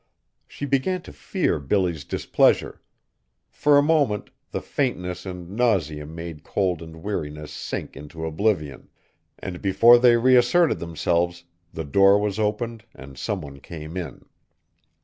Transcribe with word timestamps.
She 0.47 0.65
began 0.65 1.03
to 1.03 1.13
fear 1.13 1.59
Billy's 1.59 2.03
displeasure. 2.03 2.81
For 3.51 3.77
a 3.77 3.83
moment 3.83 4.31
the 4.49 4.59
faintness 4.59 5.27
and 5.27 5.51
nausea 5.51 6.07
made 6.07 6.43
cold 6.43 6.81
and 6.81 7.03
weariness 7.03 7.51
sink 7.51 7.95
into 7.95 8.25
oblivion, 8.25 8.89
and 9.37 9.61
before 9.61 9.99
they 9.99 10.17
reasserted 10.17 10.79
themselves 10.79 11.43
the 11.71 11.85
door 11.85 12.17
was 12.17 12.39
opened 12.39 12.85
and 12.95 13.15
some 13.15 13.41
one 13.41 13.59
came 13.59 13.95
in. 13.95 14.25